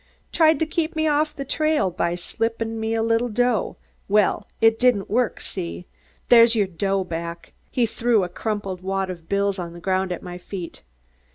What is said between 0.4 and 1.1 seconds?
to keep me